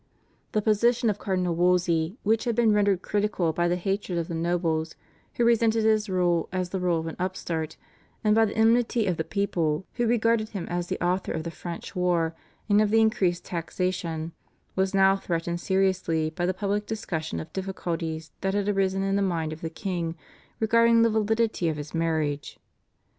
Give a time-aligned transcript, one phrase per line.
[0.53, 4.33] The position of Cardinal Wolsey, which had been rendered critical by the hatred of the
[4.33, 4.95] nobles,
[5.35, 7.77] who resented his rule as the rule of an upstart,
[8.23, 11.51] and by the enmity of the people, who regarded him as the author of the
[11.51, 12.33] French war
[12.67, 14.31] and of the increased taxation,
[14.75, 19.21] was now threatened seriously by the public discussion of difficulties that had arisen in the
[19.21, 20.15] mind of the king
[20.59, 22.57] regarding the validity of his marriage.